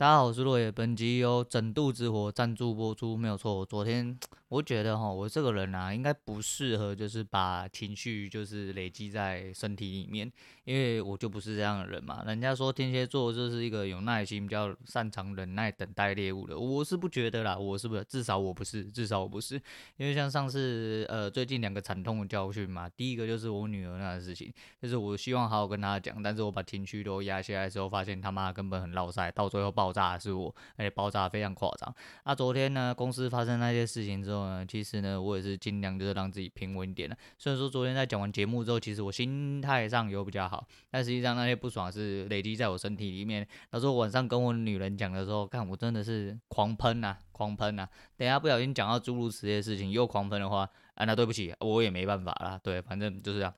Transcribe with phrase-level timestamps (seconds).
[0.00, 0.72] 大家好，我是落叶。
[0.72, 3.66] 本集由整度之火赞助播出，没有错。
[3.66, 4.18] 昨天
[4.50, 10.30] 我觉得哈，我这个人啊，应该不适合就是把情绪就是累积在身体里面，
[10.64, 12.24] 因为我就不是这样的人嘛。
[12.26, 17.56] 人家说天蝎座就是一个有耐心、比较擅长忍耐、等待猎物的，我是不觉得啦。
[17.56, 18.04] 我是不是？
[18.04, 19.54] 至少我不是，至少我不是。
[19.98, 29.90] 因为像上次呃，最近两个惨痛的教训嘛，第一个就是我女儿那个事情，就是我希望好好跟她讲，但是我把情绪都压下来之后，发现他妈根本很落赛，到最后爆。
[29.92, 31.92] 炸的是我，而且爆炸非常夸张。
[32.24, 37.16] 那昨天呢，公司发生那些事情之后呢，其实呢，我也是尽量就是让自己平稳一点的。
[37.38, 43.46] 虽然说昨天在讲完节目之后，其实我心态上有比较好，但实际上那些不爽是累积在我身体里面。
[43.70, 47.88] 到时候晚上跟我女人讲的时候，看我真的是狂喷啊，狂喷啊！
[48.16, 52.60] 等下不小心讲到诸如此类的事情，又狂喷的话，啊，那对不起，我也没办法啦。
[52.62, 53.54] 对，反正就是这样。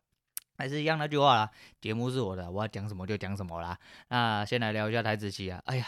[0.57, 3.79] 还是一样那句话啦，节目是我的，我要讲什么就讲什么啦。
[4.09, 5.87] 那先来聊一下台子期啊，哎呀。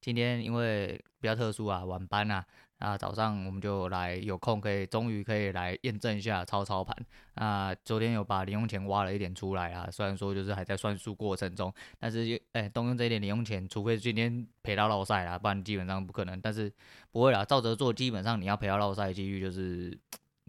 [0.00, 2.44] 今天因为比较特殊啊，晚班啊，
[2.84, 6.94] 啊早上我们就来有空可以，终于可以来验证一下操操盘。
[7.34, 16.40] 啊，昨天有把零用钱挖了一点出来啊，虽然说就是还在算数过程中，但是哎，动用这一点零用钱，除非今天赔到落赛啦，不然基本上不可能。
[16.40, 16.70] 但是
[17.10, 19.98] 不会啦，照着做，基本上你要赔到落赛的几率就是。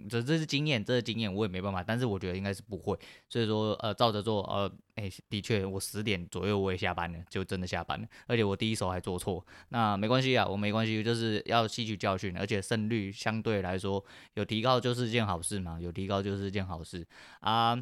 [0.09, 1.81] 这这是经验，这是经验，我也没办法。
[1.81, 8.05] 但是我觉得应该是不会，所以说呃，照着做，呃，哎，的确，我十点左右我也下班了，就真的下班了。
[8.27, 17.07] 而且我第一手还做错，那没关系啊，我没关系，就是要吸取教训，而且胜率相对来说有提高就是件好事嘛，有提高就是件好事
[17.39, 17.81] 啊。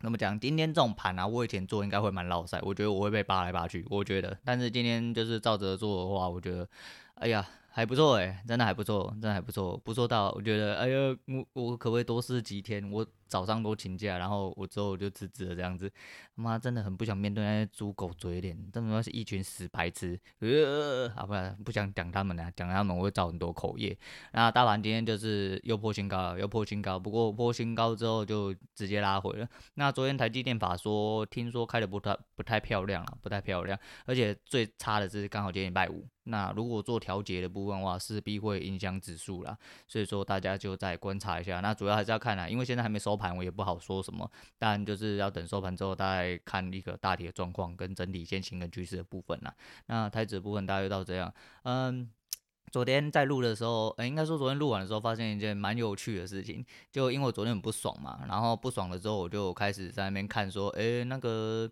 [0.00, 4.38] 那么讲，今天这种盘啊，我以前做应该会蛮老赛，我觉得我会被扒来扒去，我觉得。
[4.42, 6.66] 但是今天就是照着做的话，我觉得，
[7.16, 7.46] 哎呀。
[7.76, 12.90] 还不错哎，真的还不错，真的还不错，不错到我觉得，哎呦，我我可不可以多试几天？
[12.90, 15.90] 我早上都请假，然后我之后就辞职了这样子。
[16.36, 20.18] 他妈，真的很不想面对那些猪狗嘴脸，他们是一群死白痴。
[20.40, 23.96] 呃，好吧，不想讲他们了，讲他们我会造很多口业。
[24.32, 29.48] 那大盘今天就是又破新高了，又破新高，不过破新高之后就直接拉回了。
[29.74, 36.06] 那昨天台积电法说，听说开的不太不太漂亮了，不太漂亮，而且最差的是刚好今天礼拜五。
[36.28, 41.60] 那如果做调节的部分的话，势必会影响指数啦，所以说大家就再观察一下。
[41.60, 44.30] 那主要还是要看啦，因为现在还没收盘，我也不好说什么。
[44.58, 49.54] 但就是要等收盘之后，大概看一个大体的状况跟整体先行的趋势的部分啦。
[49.86, 51.32] 那台指部分大概到这样。
[51.62, 52.10] 嗯，
[52.70, 56.64] 昨天在录的时候，欸，应该说昨天录完的时候，发现一件蛮有趣的事情。
[56.90, 61.70] 就因为我昨天很不爽嘛，然后不爽了之后，我就开始在那边看说，欸，那个。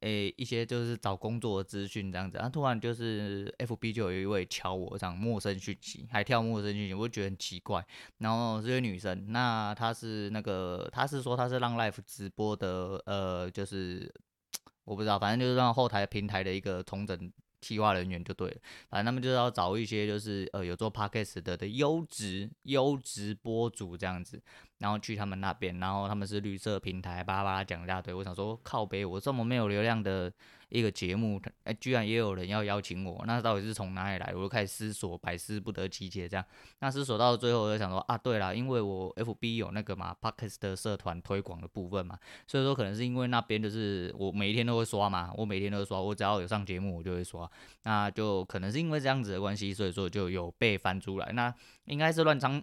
[0.00, 7.84] 诶、一些就是找工作的资讯这样子，然后突然就是 FB 就有一位敲我这样陌生讯息，还跳陌生讯息，我就觉得很奇怪。
[8.18, 14.12] 然后这位女生，那她是那个，她是说她是让 Life 直播的，呃，就是
[14.84, 17.32] 我不知道，反正就是让后台平台的一个重整。
[17.64, 18.56] 企划人员就对了，
[18.90, 24.40] 反正他们就是要找一些就是呃有做 podcast 的的优质优质播主这样子，
[24.78, 28.12] 然后去他们那边，然后他们是绿色平台，巴拉巴拉讲一大堆。
[28.12, 30.32] 我想说靠北，我这么没有流量的。
[30.74, 34.32] 一个节目，哎，居然也有人要邀请我，那到底是从哪里来？
[34.34, 36.28] 我就开始思索，百思不得其解。
[36.28, 36.44] 这样，
[36.80, 42.18] 那思索到最后，我就想说啊，对啦，因为我 FB 有那个嘛，Podcast 的社团推广的部分嘛，
[42.48, 47.48] 所以说可能是因为那边就是我每一天都会刷嘛，我每天都会刷，我只要有上节目，我就会刷，
[47.84, 52.60] 那就可能是因为这样子的关系，所以说就有被翻出来，那应该是乱枪。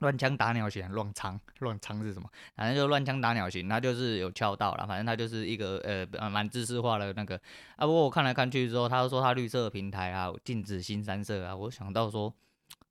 [0.00, 2.28] 乱枪打鸟型，乱枪乱枪是什么？
[2.54, 7.34] 反正就乱枪打鸟型，他就是有敲到了，反正他就是一个呃蛮知识化的那个
[7.76, 7.86] 啊。
[7.86, 11.56] 不过我看来看去之后，他说他绿色平台啊，禁止新三色啊。
[11.56, 12.30] 我想到说，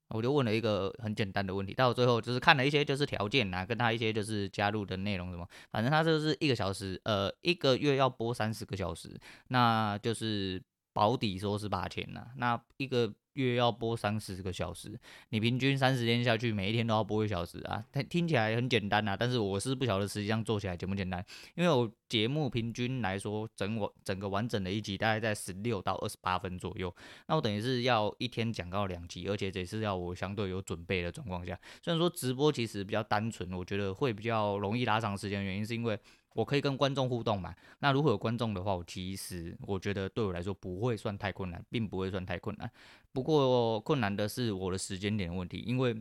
[0.08, 9.16] 我就问了一个很简单的问题，到最后就是看了一些就是条件啊，跟他一些就是加入的内容什么，反正他就是一个小时，呃，一个月要播三十个小时，
[9.48, 10.60] 那就是
[10.92, 13.12] 保底说是八千呐，那一个。
[13.36, 14.98] 月要播三十个小时，
[15.28, 17.84] 你平均三十天下去，每一天都要播一小时啊！
[17.92, 21.24] 它听起来很简单啊，但是我是不晓得实际上做起来简不简单。
[21.54, 26.94] 因为我节目平均来说，整我整个完整的一集大概在十六到二十八分左右，
[27.28, 31.58] 那我等于是要一天讲到两集，而且这是要我相对有准备的状况下。
[31.82, 35.98] 虽然说直播其实比较单纯，我觉得会比较容易拉长时间，原因是因为。
[36.36, 37.54] 我可以跟观众互动嘛？
[37.78, 42.70] 那如果有观众的话，我其实我觉得对我来说不会算太困难，并不会算太困难。
[43.10, 45.96] 不过困难的是我的时间点的问题，因为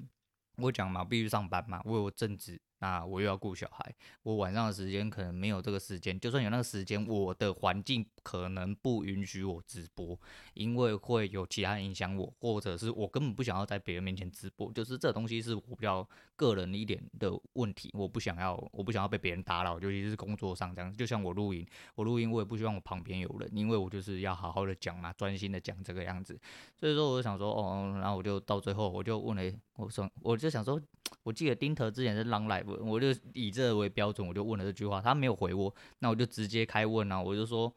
[0.57, 10.19] 我讲嘛，必须上班嘛，我有正职，那我又要顾小孩，我晚上的时间可能没有这个时间，就算有那个时间，我的环境可能不允许我直播，
[10.55, 16.05] 因为会有其他影响我，或者是我根本不想要在别人面前直播，就是这东西是我比较
[16.35, 21.63] 个人一点的问题，我不想要，我不想要被别人打扰，尤其是工作上这样，就像我录音，
[21.93, 26.35] 我录音我也不希望我旁边有人，因为我就是要好好的讲嘛，专心的讲这个样子，
[26.79, 30.81] 所以说我就想说，哦，然后我就到最后我就问了，我说我就想说。
[31.21, 37.71] 我记得丁特之前是 long live，我就以这为标准，我就问了这句话，他没有回我，那我就直接开问啊，我就说，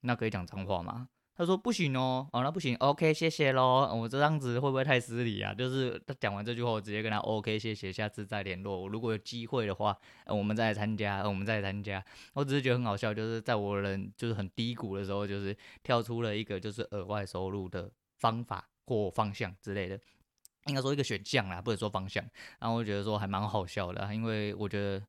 [0.00, 1.08] 那可以讲脏话吗？
[1.34, 5.54] 他说不行哦，哦那不行，OK 谢谢喽，我这样子会不会太失礼啊？
[5.54, 9.96] 就是他讲完这句话，我直接跟他 OK 谢谢，下次再联络，我如果有机会的话，
[10.26, 12.04] 我们再来参加，我们再来参加。
[12.32, 20.00] 我只是觉得很好笑，就是在我人就是很低谷的时候，就是跳出了一个就是额外收入的方法或方向之类的。
[20.68, 22.22] 应该说一个选项啦，不能说方向。
[22.58, 25.02] 然后我觉得说还蛮好笑的，因为我觉得，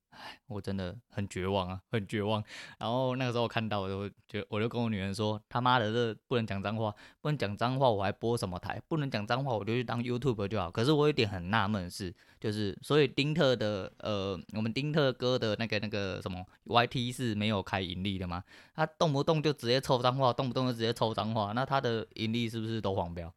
[0.47, 2.43] 我真的很绝望啊，很绝望。
[2.77, 8.81] 然后那个时候看到，我就觉，我就跟我女儿说，他妈的，这不能讲脏话，不能讲脏话，我还播什么台？
[8.87, 10.71] 不能讲脏话，我就去当 YouTube 就好。
[10.71, 18.43] 可是我有点很纳闷的是，就是所以丁特的，呃，我们丁特哥的那个那个什么 YT 是没有开盈利的吗？
[18.73, 23.33] 他动不动就直接抽脏话，动不动就直接抽脏话，那他的盈利是不是都黄标？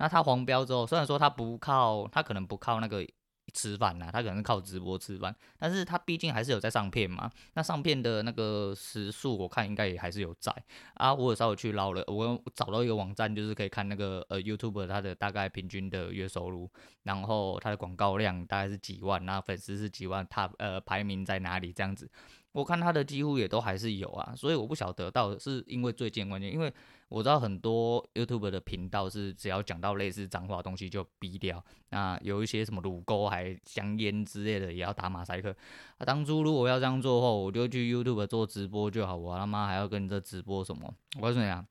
[0.00, 3.06] 那他黄标之后，虽然说他不靠，他可能不靠那个
[3.52, 7.30] 吃饭呐，他可能是靠直播吃饭，但是他毕竟还是有在上片嘛。
[7.52, 10.50] 那上片的那个时数，我看应该也还是有在
[10.94, 11.12] 啊。
[11.12, 16.70] 我有稍微去捞了，我找到一个网站，就是可以看那个呃 YouTube 它的大概平均的月收入，
[17.02, 22.10] 然后它的广告量大概是几万，那粉丝是几万，他呃排名在哪里这样子。
[22.52, 26.72] 我看他的几乎也都还是有啊，所以我不晓得到是因为最近关键，因为
[27.08, 35.54] 我知道很多 YouTube 的频道是只要讲到类似脏话的东西就哔掉，那有一些什么乳沟还香烟之类的也要打马赛克。
[35.98, 40.92] 啊，当初如果要这样做后，我就去 YouTube 做直播就好，我他妈还要跟着直播什么？
[41.18, 41.64] 我告诉你啊，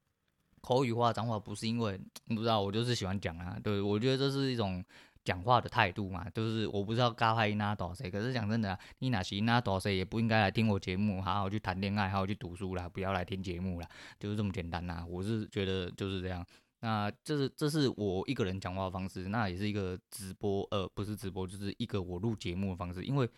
[0.61, 4.81] 口语化脏话不是因为你不知道，我就是喜欢讲啊，对，我觉得这是一种。
[5.25, 13.87] 讲话的态度嘛，就是我不知道嘎派那多谁，可是讲真的，你那些那多谁也不应该来听我节目，好好去谈恋爱，好好去读书啦，不要来听节目啦，
[14.17, 15.05] 就是这么简单呐。
[15.07, 16.43] 我是觉得就是这样，
[16.79, 23.29] 那这是这是我一个人讲话的方式，那也是一个直播，呃，不是直播，就是一个我录节目的方式，因为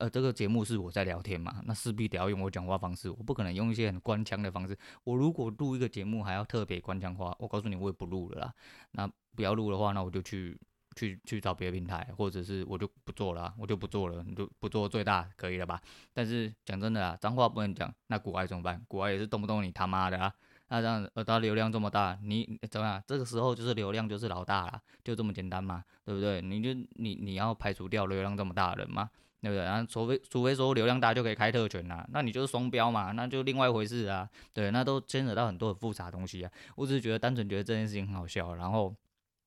[0.00, 4.76] 呃这个节目是我在聊天嘛，那势必得要用我讲话方式，我不可能用一些很官腔的方式。
[5.04, 8.54] 我如果录一个节目还要特别官腔话，我告诉你我也不录了啦。
[8.90, 10.58] 那不要录的话，那我就去。
[10.98, 15.80] 去去找别的平台，或者是我就不做了，我就不做了，你就不做最大可以了吧？
[16.12, 18.82] 但是讲真的啊，脏话不能讲，那股癌怎么办？
[18.88, 20.32] 股癌也是动不动你他妈的啊，
[20.70, 23.00] 那这样呃，他流量这么大，你怎么样？
[23.06, 26.42] 这个时候就是流量就是老大了，就这么简单嘛，对不对？
[26.42, 29.08] 你就你你要排除掉流量这么大的人嘛，
[29.40, 29.64] 对不对？
[29.64, 36.50] 然后除非除非说流量大就可以开特权啦，那你就是双标嘛，那就另外一回事啊，对，那都牵扯到很多很复杂的东西啊。
[36.74, 38.92] 我只是觉得单纯觉得这件事情很好笑，然后。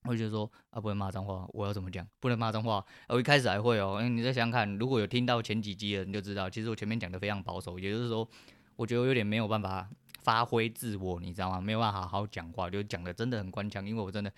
[0.04, 2.08] 我就说啊，不能骂脏话，我要怎么讲？
[2.20, 2.84] 不能骂脏话。
[3.08, 8.28] 我一开始还会哦，因为你再想想看，如果有听到前几集的，你就知道，其实我前面讲的非常保守，也就是说，
[8.76, 9.88] 我觉得我有点没有办法
[10.24, 11.62] 发挥自我，你知道吗？
[11.62, 14.34] 没有办法好好讲话，就讲的真的很官腔，因为我真的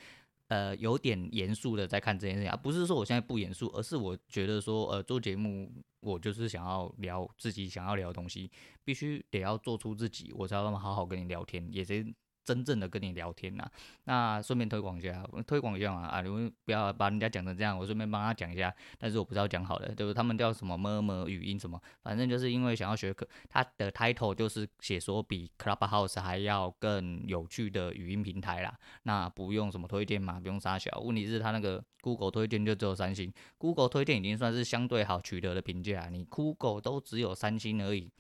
[0.50, 5.72] 呃有点严肃的在看这件事情啊，不是说我现在不严肃，而是我觉得说呃做节目，
[6.02, 8.52] 我就是想要聊自己想要聊的东西，
[8.84, 12.14] 必须得要做出自己，我才要好好跟你聊天，也是。
[12.46, 13.72] 真正的跟你聊天呐、啊，
[14.04, 16.22] 那顺便推广一下，推广一下嘛啊！
[16.22, 18.74] 你们不要把人家讲成这样，我顺便帮他讲一下。
[18.98, 20.14] 但是我不知道讲好的，对不对？
[20.14, 28.78] 他们叫什么么么语音什么，反正就是因为想要学课，他的 title 就是写说比 Clubhouse 还要更有趣的语音平台啦。
[29.04, 31.00] 那不用什么推荐嘛，不用傻小。
[31.00, 38.12] 问题是他那个 Google 推荐就只有三星，Google 推荐已经算是相对好取得的评价，你 Google 都只有三星而已。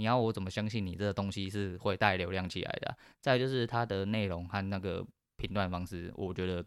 [0.00, 2.96] 你要我怎么相信你这个东西是会带流量起来的？
[3.20, 6.64] 再就是它的内容和那个评断方式，我觉得。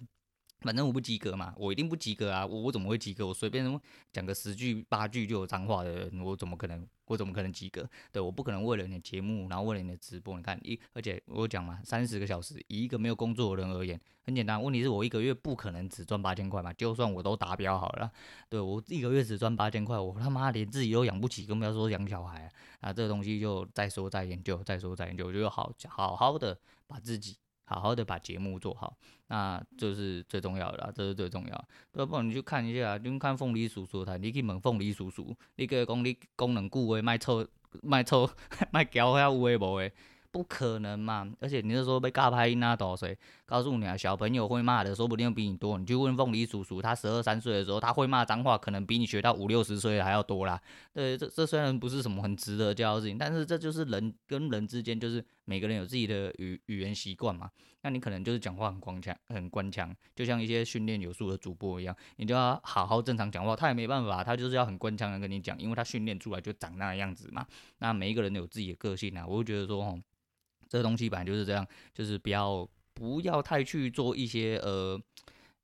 [0.63, 2.45] 反正我不及格嘛，我一定不及格啊！
[2.45, 3.27] 我我怎么会及格？
[3.27, 3.79] 我随便
[4.11, 6.87] 讲个十句八句就有脏话的人，我怎么可能？
[7.07, 7.87] 我怎么可能及格？
[8.13, 14.61] 对，我不可能为了你的节目，然后为了你的直播，你看一，而且我讲嘛，三十个小时，以一个没有工作的人而言，很简单。
[14.63, 18.09] 问题是我一个月不可能只赚八千块嘛，就算我都达标好了，
[18.47, 22.45] 对，我一个月只赚八千块，我他妈连自己都养不起，更不要说养小孩
[22.79, 22.89] 啊！
[22.89, 27.35] 啊，这个东西就再说再研究，再说再研究，我就好好好的把自己。
[27.65, 28.95] 好好的把节目做好，
[29.27, 31.65] 那这是最重要的啦，这是最重要。
[31.93, 37.47] 要不然你去看一下，你看凤梨叔叔他，你去问凤梨叔叔，你给他讲你功能顾为卖错
[37.81, 38.29] 卖错
[38.71, 39.91] 卖胶遐有诶无诶？
[40.31, 41.31] 不可能嘛！
[41.39, 43.05] 而且你是说被尬拍那多少？
[43.45, 45.77] 告诉你啊，小朋友会骂的，说不定比你多。
[45.77, 50.59] 你去问凤梨叔叔，他十二三岁的时候，他会骂脏话，可能比你学到五六十岁还要多啦。
[50.93, 57.49] 对，这这虽然不是什么很值得骄傲的事情，但是这就是人跟人之间，就是每个人有自己的语语言习惯嘛。
[57.85, 67.45] 那你可能就是讲话很官腔，很官腔，就像一些训练有素的主播一样，你就要好好正常讲话，他也没办法，他就是要很官腔的跟你讲，因为他训练出来就长那个样子嘛。
[67.79, 69.99] 那每一个人有自己的个性啊，我就觉得说，哦，
[70.69, 75.01] 这东西本来就是这样，就是不要不要太去做一些呃，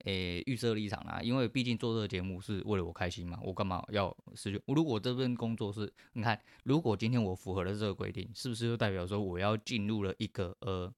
[0.05, 4.61] 诶预设立场啦，因为毕竟做这个节目是为了我开心嘛，我干嘛要失去？
[4.67, 10.93] 如果这份工作是，你看，如果今天我符合了这个规定，是不是就代表说我要进入了一个呃？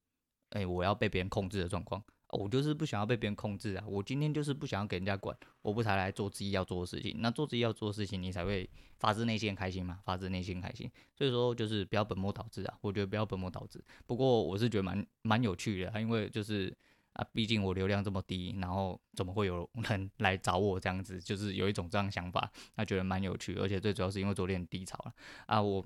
[0.53, 3.83] 哎、我要被别人控制的状况，我就是不想要被别人控制啊！
[3.87, 7.15] 我今天就是不想要给人家管，我不才来做自己要做的事情。
[7.19, 8.69] 那做自己要做的事情，你才会
[8.99, 9.99] 发自内心开心嘛？
[10.03, 10.89] 发自内心开心。
[11.17, 12.77] 所以说，就是不要本末倒置啊！
[12.81, 13.83] 我觉得不要本末倒置。
[14.05, 16.75] 不过我是觉得蛮蛮有趣的，因为就是
[17.13, 21.19] 啊，毕竟我流量这么低，然后怎么会有人来找我这样子？
[21.19, 23.55] 就是有一种这样想法，那觉得蛮有趣。
[23.55, 25.13] 而且最主要是因为昨天低潮了
[25.45, 25.85] 啊，我。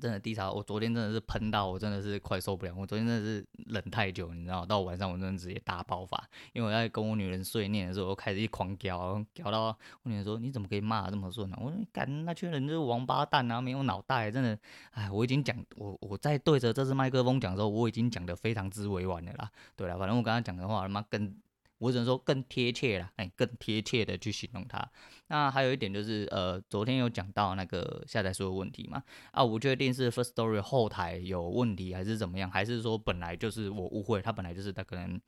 [0.00, 2.74] 真的低潮，我昨天真的是喷到，我真的是快受不了。
[2.76, 6.22] 我昨天真的是忍太久，你知道，到晚上我真的直接大爆发，
[6.52, 14.58] 因为我在跟我女人碎念的时候，我开始一狂飙，飙到我女人说：“你怎么可以骂这么顺呢？”我说：“干，那群人就是王八蛋啊，没有脑袋，真的。”
[14.92, 19.50] 哎，我已经讲，我我在对着这支麦克风讲的时候，我已经讲得非常之委婉的啦。
[19.76, 21.36] 对了，反正我刚刚讲的话，他妈跟。
[21.82, 24.88] 我只能说更贴切了，哎，更贴切的去形容它。
[25.26, 29.02] 那还有一点就是，呃，昨天有讲到那个下载数的问题嘛？
[29.32, 32.48] 啊，我不确定是 Firstory 后台有问题，还是怎么样？
[32.48, 35.20] 还是说本来就是我误会，它本来就是它可能。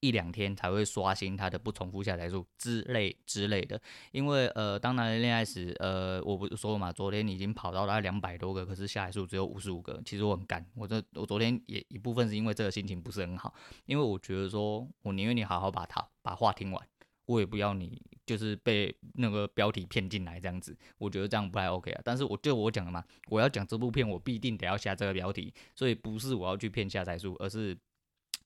[0.00, 3.80] 一两天才会刷新它的不重复下载数之类之类的，
[4.12, 13.54] 因为呃，当男人恋爱时，呃，我不是说了嘛，昨天已经跑到了两百多个，可是下载数只有五十五个，其实我很干，我这我昨天也一部分是因为这个心情不是很好，
[13.84, 16.88] 因为我觉得说我宁愿你好好把它把话听完，
[17.26, 22.00] 我也不要你就是被那个标题骗进来这样子，我觉得这样不太 OK 啊。
[22.02, 27.76] 但是我就我讲的嘛，我要讲这部片，我必定得要下这个标题，所以不是我要去骗下载数，而是。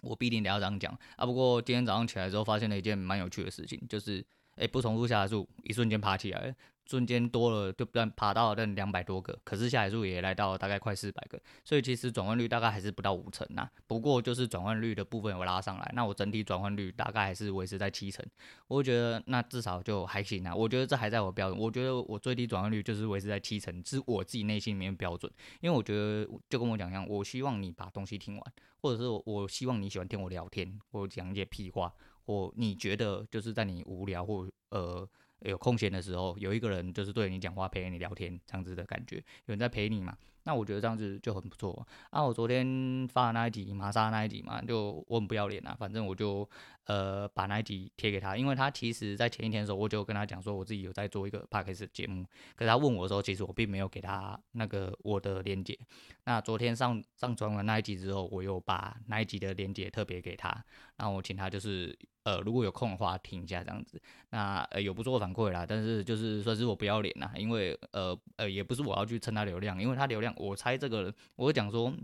[0.05, 1.25] 我必定得要这样讲啊！
[1.25, 4.25] 不过今天早上起来之后，发现了一件蛮有趣的事情，就是
[4.57, 6.55] 哎、不重复下载数一瞬间爬起来，
[6.87, 13.69] 瞬间多了，就不但爬到了那两百多个，可是下载数也来到了大概快四百个，所以其实转换率大概还是不到五成呐。
[13.87, 18.25] 不过就是转换率的部分有拉上来，那我整体转换率大概还是维持在七成，
[18.69, 20.55] 我觉得那至少就还行啊。
[20.55, 28.53] 我觉得这还在我标准，我觉得我最低转换率就是维持在七成，是我自己内心里面标准，因为我觉得就跟我讲一样，我希望你把东西听完。
[28.81, 31.91] 或者是我，希望你喜欢听我聊天，我讲一些屁话，
[32.27, 35.09] 或你觉得就是在你无聊或呃
[35.45, 40.17] 有空闲的时候，有一个人就是对你讲话，陪你聊天这样子的感觉，有人在陪你嘛。
[40.47, 42.23] 那我觉得这样子就很不错啊！
[42.23, 46.47] 我昨天发的那一集玛莎那一集嘛，就我很不要脸啊，反正我就
[46.85, 55.79] 呃把那一集贴给他，因为他其实在前一天的时候，我就跟他讲说我自己有在做一个 podcast 节目，可是他问我的时候，其实我并没有给他那个我的链接。
[56.25, 60.51] 那昨天上上传完那一集之后，我又把那一集的链接特别给他，
[60.99, 61.99] 然后我请他就是。
[62.25, 64.01] 呃，如果有空的话，听一下这样子。
[64.31, 71.95] 那呃有不做反馈啦，但是就是算是我不要脸啦，因为呃呃也不是我要去蹭他流量，因为他流量，我猜这个人，我讲说。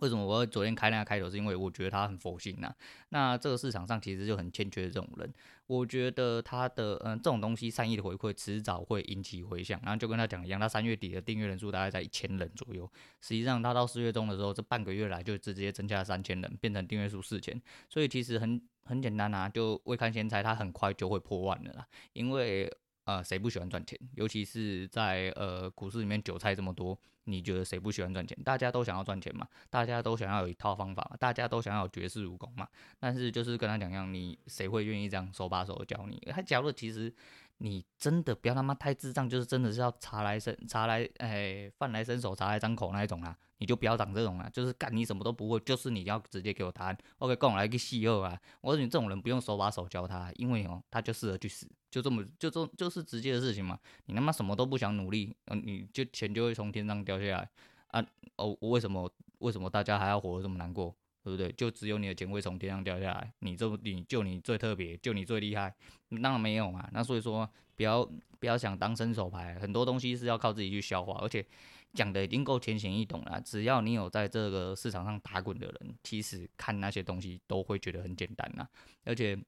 [0.00, 1.30] 为什么我昨天开那个开头？
[1.30, 2.74] 是因为我觉得他很佛性呐、
[3.10, 5.32] 那这个市场上其实就很欠缺这种人。
[5.66, 9.78] 我觉得他的嗯这种东西善意的回馈，迟早会引起回响。
[9.84, 12.90] 然后就跟他讲一样，他三月底的订阅人数大概在一千人左右。
[13.20, 17.60] 实际上他到四月中的时候，这半个月来就直接增加了三千人，变成订阅数四千。
[17.88, 21.86] 所以其实很很简单啊，就未看先猜，他很快就会破万的啦。
[22.12, 22.70] 因为
[23.04, 23.98] 呃谁不喜欢赚钱？
[24.14, 26.98] 尤其是在呃股市里面韭菜这么多。
[27.24, 28.36] 你觉得谁不喜欢赚钱？
[28.42, 32.66] 大家都想要赚钱嘛，大家都想要有一套方法嘛，大家都想要绝世武功嘛。
[32.98, 36.20] 但是就是跟他讲一样，你谁会愿意这样手把手的教你？
[36.32, 37.14] 他假如其实
[37.58, 43.36] 你真的不要他妈太智障，就是真的是要茶来伸茶来哎饭来伸手茶来张口那一种啊。
[43.58, 46.98] 你就不要长这种啦，就是干你什么都不会，就是你要直接给我答案。
[47.18, 48.36] OK，跟我来个细二啊！
[48.60, 53.78] 我说你这种人不用手把手教他，因为哦，他就适合去死，就这么就这就是直接的事情嘛。
[54.06, 57.48] 你他妈什么都不想努力，嗯，你就钱就会从天上掉下来
[57.92, 58.04] 啊！
[58.34, 60.92] 哦，我为什么为什么大家还要活得这么难过？
[61.22, 61.52] 对不对？
[61.52, 65.74] 就只有你的钱会从天上掉下来，你这你就你最特别，就你最厉害，
[66.22, 66.88] 当然没有嘛。
[66.92, 68.04] 那所以说，不要
[68.38, 71.46] 不要想当伸手牌，很多东西是要靠自己去消化，而且。
[71.94, 78.66] 讲的已经够浅显易懂了，只要你有在这个市场上打滚的人，其实看那些东西都会觉得很简单呐。
[79.04, 79.38] 而且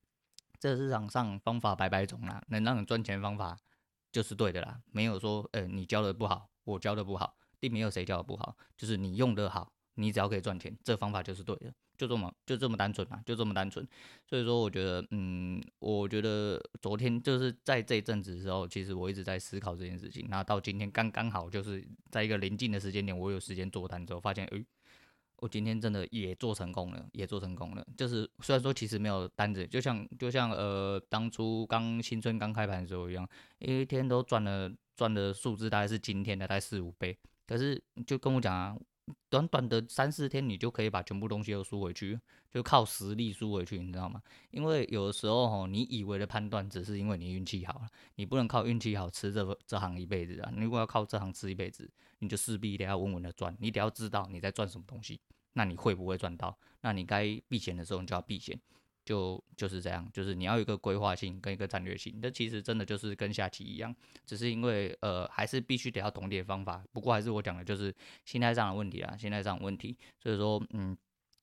[0.61, 3.57] 这市场上方法百百种啦，能让你赚钱方法
[4.13, 13.87] 就是对的啦，没有说呃你教的不好，我教的不好，并没有谁教的不好，就是你用的好，你只要可以赚钱，这方法就是对的，就这么就这么单纯啊，就这么单纯。
[14.27, 20.27] 所以说，我觉得，嗯，我觉得昨天就是在这一阵子的时候，其实我一直在思考这件事情。
[20.29, 24.67] 那到今天刚刚好，就是在一个临近的时间点，我有时间做单之后，发现，诶，
[25.37, 27.87] 我今天真的也做成功了，也做成功了。
[27.97, 33.29] 就是虽然说其实没有单子，就像就像呃当初刚新春刚开盘的时候一样，
[33.61, 37.17] 一天都赚了赚的数字大概是今天的大概四五倍。
[37.47, 38.77] 可是就跟我讲啊。
[39.29, 42.19] 短短的三四天，你就可以把全部东西都输回去，
[42.51, 44.23] 就靠实力输回去，你知道吗？
[44.51, 50.53] 因为有的时候吼，你以为的判断只是因为你运气好了，你不能靠运气好吃这这行一辈子啊！
[50.55, 55.21] 你如果要靠这行吃一辈子，你就势必得要稳稳的赚，你得要知道你在赚什么东西，
[55.53, 56.57] 那你会不会赚到？
[56.81, 58.59] 那你该避险的时候，你就要避险。
[59.05, 63.95] 就就是这样，就是你要有一个规划性跟一个战略性，这其实真的就是跟下棋一样，
[64.25, 66.83] 只是因为呃还是必须得要懂点方法。
[66.93, 67.95] 不过还是我讲的就是
[68.25, 70.97] 心态上的问题啊，心态上的问题，所以说嗯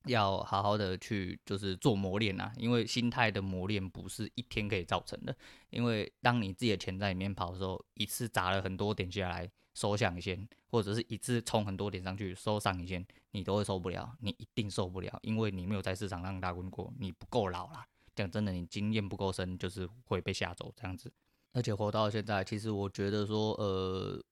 [0.05, 5.35] 要好好的去就是做磨练啊，因为心态的磨练不是一天可以造成的，
[5.69, 9.49] 因为当你自己的钱在里面跑的时候，一次砸了很多点下来。
[9.73, 17.85] 收上一线，或者是一次冲很多点上去收上一线，你都会受不了，你一定受不了，因为你没有在市场上打滚过，你不够老啦。
[18.15, 21.11] 讲真的，你经验不够深，就是会被吓走这样子。
[21.53, 24.23] 而且活到现在，其实我觉得说，呃。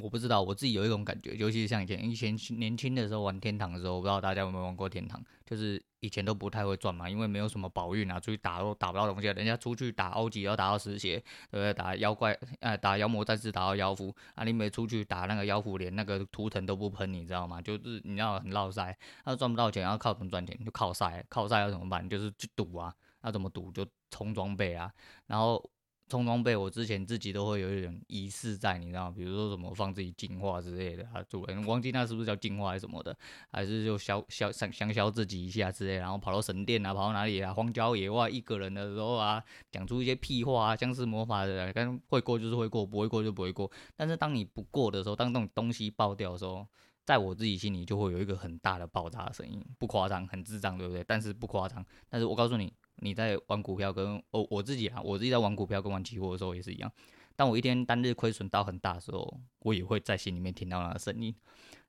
[0.00, 11.74] 我不知道，我自己有一种感觉，尤其是像以前以前年轻的时候玩天堂的时候，我不知道大家有没有玩过天堂，就是以前都不太会赚嘛，因为没有什么宝运啊，出去打都打不到东西，人家出去打欧级要打到十血，对不对？
[11.74, 17.60] 打妖怪，呃，打妖魔战士打到妖符，啊，你没出去打那个妖符，连那个图腾都不喷，你知道吗？
[17.60, 20.58] 就是你要很落赛，他赚不到钱，要靠什么赚钱？
[20.64, 22.08] 就靠塞，靠塞要怎么办？
[22.08, 23.70] 就是去赌啊，要怎么赌？
[23.72, 24.92] 就充装备啊，
[25.26, 25.70] 然后。
[26.06, 29.10] 充装备，我之前自己都会有一点仪式在，你知道？
[29.10, 33.16] 比如说什么放自己净化之类的啊，主人忘记那是不是叫净化还是什么的，
[33.50, 39.42] 还是就消消想香消自己一下之类，然后跑到神殿啊，跑到哪里啊，荒郊野外一个人的时候啊，
[39.72, 43.70] 讲出一些屁话啊，像是魔法的，跟会过就是会过，不会过就不会过。
[43.96, 46.66] 但是当你不过的时候，当这种东西爆掉的时候，
[47.06, 51.02] 在我自己心里就会有一个很大的爆炸的声音，不夸张，很智障，对不对？
[51.04, 52.70] 但是不夸张，但是我告诉你。
[52.96, 56.90] 你在玩股票跟哦我自己啊，我自己在玩股票跟玩期货的时候也是一样。
[57.36, 61.34] 当我一天单日亏损到很大的时候，我也会在心里面听到那个声音。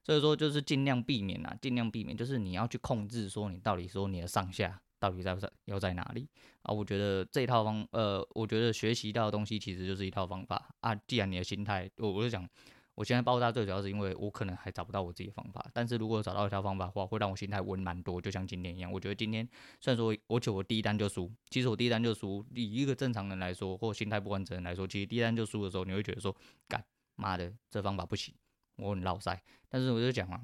[0.03, 6.27] 所以说就是尽量避免啊，尽量避免，就是你要去控制说你到底说你的上下到底在不在要在哪里
[6.61, 6.73] 啊？
[6.73, 10.95] 我觉得这套方呃，我觉得学习到的东西其实就是一套方法啊。
[11.07, 12.47] 既然你的心态，我我就讲。
[12.95, 18.21] 我现在爆炸最主要是因为我可能还找不到我自己的方法，但是如果找到一条方法的话，会让我心态稳蛮多。
[18.21, 19.47] 就像今天一样，我觉得今天
[19.79, 22.45] 虽然说我求我第一单就输，其实我第一单就输。
[22.53, 26.35] 以一个正常人来说，或心态不完整人来说，其实第一单就输的时候，你会觉得说，
[26.67, 26.83] 干
[27.15, 28.33] 妈的这方法不行，
[28.77, 29.43] 我很落赛。
[29.69, 30.41] 但是我就讲嘛。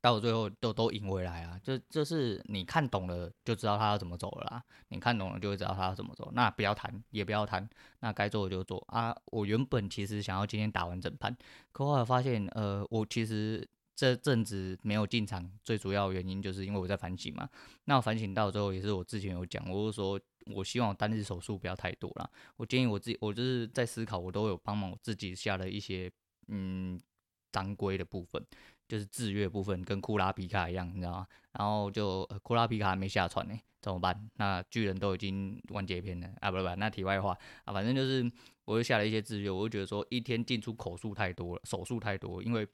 [0.00, 1.60] 到最后都都赢回来啊！
[1.62, 4.64] 就就是你看懂了就知道他要怎么走了啦。
[4.88, 6.30] 你看懂了就会知道他要怎么走。
[6.34, 7.68] 那不要谈，也不要谈。
[8.00, 9.14] 那该做的就做啊！
[9.26, 11.36] 我原本其实想要今天打完整盘，
[11.72, 17.46] 可后来发现，呃，我其实这阵子没有进场，最主要原因就是因为我在反省嘛。
[17.84, 22.30] 那反省到最后也是我之前有讲，我是说我希望单日手数不要太多啦。
[22.56, 26.10] 我建议我自己，我就是在思考，我都有帮忙我自己下了一些
[26.48, 26.98] 嗯
[27.50, 28.42] 当规的部分。
[28.90, 31.26] 就是制约部分跟库拉皮卡一样，你知道吗？
[31.52, 34.28] 然后就库拉皮卡还没下船呢，怎么办？
[34.34, 36.50] 那巨人都已经完结篇了啊！
[36.50, 38.28] 不不，那题外话啊，反正就是
[38.64, 42.66] 我又下了一些制约，我就觉得说一天进出口数太多了，手数太多，因为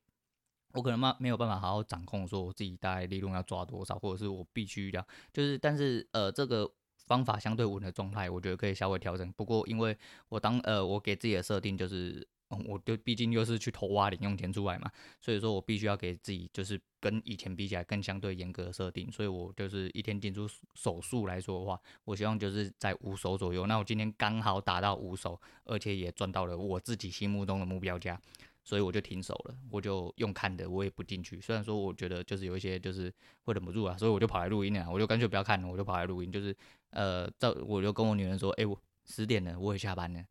[0.73, 6.67] 我可能嘛没有办法好好掌控，说我自己大概利润要抓多少，或者是我必须要就是，但是呃这个
[7.07, 9.31] 方法相对稳的状态，我觉得可以稍微调整。
[9.33, 9.95] 不过因为
[10.31, 12.27] 我当呃我给自己的设定就是。
[12.51, 23.67] 嗯，我就毕竟又是去偷挖零用钱出来嘛，所以说我必须要给自己就是跟以前比起来更相对严格的设定，所以我就是一天进出手数来说的话，我希望就是在五手左右。
[23.67, 28.21] 那我今天刚好达到五手，而且也赚到了我自己心目中的目标价，
[28.63, 31.41] 所以我就停手了，我就用看的，我也不进去。
[31.41, 36.57] 虽然说我觉得就是有一些就是会忍不住啊，所以我就跑来录音了，我就干脆不要看了，我就跑来录音，就是
[36.91, 40.25] 呃，这我就跟我女人说，哎、欸，我十点了，我也下班了。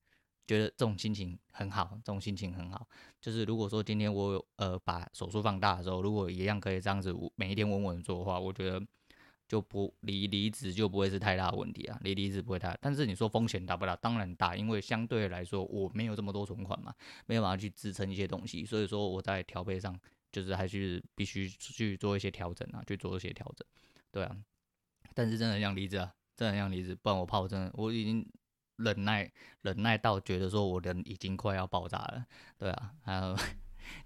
[0.47, 2.87] 觉得这种心情很好，这种心情很好。
[3.19, 8.79] 就是如果说今天我有呃把手术放大的时候，如果一样可以这样子每一天稳稳做的话，我觉得
[9.47, 12.77] 就不离离职就不会是太大的问题啊，离离职不会太大。
[12.81, 13.95] 但是你说风险大不大？
[13.95, 16.93] 当然大，因为相对来说我没有这么多存款嘛，
[17.25, 19.99] 没有办法去支撑一些东西，所以说我在调配上
[20.31, 23.65] 就是还是必须去做一些调整啊，去做一些调整。
[24.11, 24.37] 对啊，
[25.15, 28.23] 但是真的很想离职啊，真的很想离职，不然我怕我真的我已经。
[28.77, 32.25] 忍耐，忍耐到觉得说我人已经快要爆炸了，
[32.57, 33.35] 对啊，然后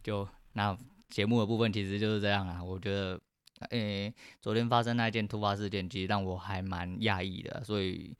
[0.04, 0.78] 就那
[1.10, 2.64] 节目的部分其实就是这样啊。
[2.64, 3.20] 我觉得
[3.70, 8.16] 诶、欸，昨天发生那件突发事件，其实让我还蛮讶异的，所以。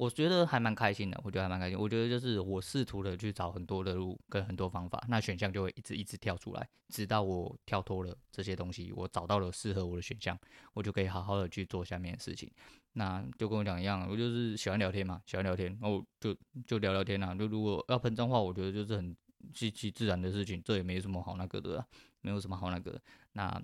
[0.00, 1.78] 我觉得还蛮开心的，我觉得还蛮开心。
[1.78, 10.38] 我觉得就是我试图的去找很多的路跟很多方法，那选项就会一直一直跳出来，直到我跳脱了这些东西，我找到了适合我的选项，
[10.72, 12.50] 我就可以好好的去做下面的事情。
[12.94, 16.34] 那就跟我讲一样，我就是喜欢聊天嘛，喜欢聊天，然后就
[16.66, 17.34] 就聊聊天啊。
[17.34, 19.14] 就如果要喷脏话，我觉得就是很
[19.52, 21.86] 极其自然的事情，这也没什么好那个的啊，
[22.22, 22.98] 没有什么好那个。
[23.32, 23.62] 那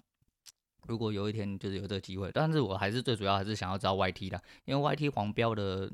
[0.86, 5.90] 如果有一天就是有这个机会，但是我还是最主要还是想要知道 YT 的，因为 YT 黄标的。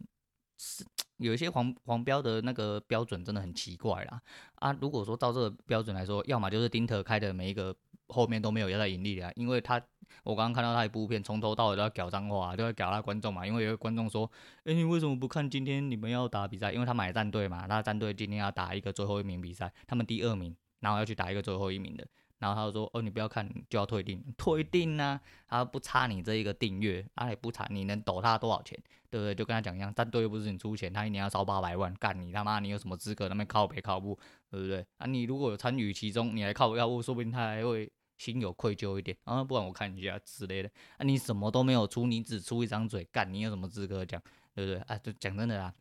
[0.64, 0.84] 是
[1.16, 4.22] 有一些黄黄标的那个标准真的很奇怪啦
[4.54, 4.72] 啊！
[4.80, 7.74] 如果说照这个标准来说，要么就是丁特开的每一个
[8.06, 9.82] 后面都没有要在盈利的，因为他
[10.22, 13.44] 我刚刚看到他一部片，从头到尾都要讲脏话，都要讲他观众嘛。
[13.44, 14.30] 因为有个观众说
[14.62, 16.70] ：“哎，你为什么不看今天你们要打比赛？
[16.72, 22.06] 因为他买战队嘛，他战队今天要打一个最后一名比赛，他们第二名，然后要去打一个最后一名的。”
[22.42, 28.76] 然后他就说：“哦，你不要看，就要退订，退订呢、他不差你这一个订阅，他、也不差，你能抖他多少钱，
[29.08, 29.32] 对不对？
[29.32, 34.18] 就跟他讲一样，战队又不是你出钱，他一年要烧八百万，干你他妈，你有什么资格那边靠北靠不，
[34.50, 34.84] 对不对？
[34.98, 40.68] 啊，你如果有参与其中，你还靠要不，说不定他还会心有愧疚一点，啊，不然我看一下之类的。
[40.96, 44.20] 啊，你什么都没有出，你只出一张嘴，干你有什么资格讲，
[44.52, 44.80] 对不对？
[44.88, 45.72] 啊，就讲真的啦。”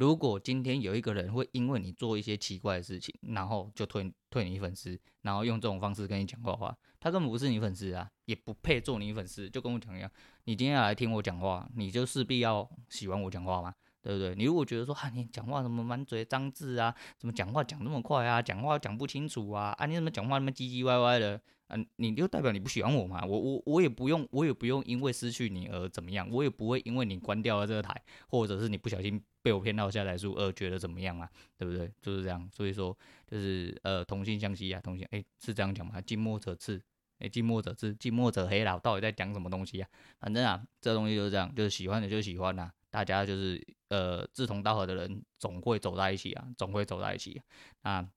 [0.00, 9.50] 如果今天有一个人会因为你做一些奇怪的事情，然后就退退你粉丝，然后用这种方式跟你讲话的话，他根本不是你粉丝啊，也不配做你粉丝。
[9.50, 10.10] 就跟我讲一样，
[10.44, 14.34] 你今天要来听我讲话，你就势必要喜欢我讲话吗，对不对？
[14.34, 21.40] 你如果觉得说，啊，你讲话怎么满嘴脏字啊，怎么讲话讲那么快啊，讲话讲不清楚啊，啊，你怎么讲话那么唧唧歪歪的？
[21.72, 23.24] 嗯，你就代表你不喜欢我嘛？
[23.24, 27.94] 我我我也不用，我也不用因为失去你而怎么样，我也不会因为你关掉了这个台，
[28.28, 31.30] 或者是你不小心被我骗到下载数而觉得怎么样啊？
[31.56, 31.88] 对不对？
[32.02, 32.48] 就是这样。
[32.52, 36.00] 所以说，就是呃，同性相吸啊，同性，哎，是这样讲吗？
[36.00, 36.82] 近墨者赤，
[37.20, 39.88] 哎，近墨者赤，近墨者黑啦，到底在讲什么东西啊？
[40.18, 47.40] 反正啊，这东西就是这样，就是喜欢的就喜欢呐、啊，大家就是呃志同道合的人总会走在一起啊，总会走在一起
[47.82, 48.08] 啊。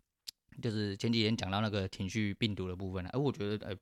[0.62, 3.76] 就是前几天讲到那个情绪病毒的部分了，而我觉得，呃，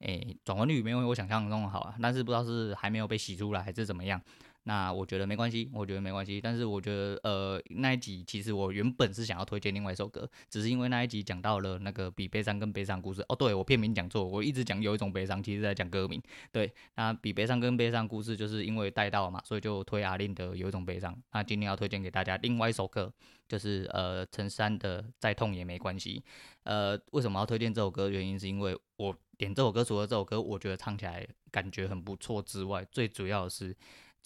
[0.00, 4.20] 诶，转换率没有我想象中好啊，但是不知道是还没有被洗出来还是怎么样。
[4.68, 6.40] 那我觉得没关系，我觉得没关系。
[6.40, 13.24] 但是我觉得，呃，那一集其实我原本是想要推荐另外一首歌，只是因为那一集讲到了那个比悲伤更悲伤故事。
[13.28, 16.20] 哦，对，我片名讲错，我一直讲有一种悲伤，其实在讲歌名。
[16.50, 21.16] 对，那比悲伤更悲伤故事，就是因为带到了嘛，所以就推阿令的有一种悲伤。
[21.32, 23.12] 那今天要推荐给大家另外一首歌，
[23.48, 26.24] 就是呃陈珊的再痛也没关系。
[26.64, 28.08] 呃，为什么要推荐这首歌？
[28.08, 33.76] 原因是因为我点这首歌，除了这首歌我觉得唱起来感觉很不错之外，最主要的是。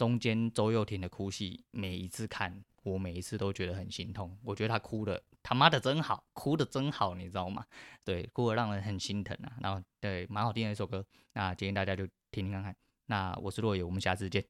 [0.01, 4.35] 中间周又廷的哭戏，每一次看，我每一次都觉得很心痛。
[4.43, 7.67] 我觉得他哭的他妈的真好，哭的真好，你知道吗？
[8.03, 9.53] 对，哭的让人很心疼啊。
[9.61, 11.05] 然后对，蛮好听的一首歌。
[11.35, 12.75] 那今天大家就听听看看。
[13.05, 14.43] 那我是洛野，我们下次见。